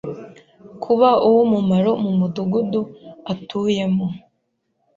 [0.83, 2.81] kuba uw’uwumumaro mu Mudugudu
[3.33, 4.07] atuyemo.